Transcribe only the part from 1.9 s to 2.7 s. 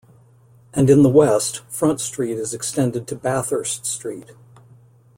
Street is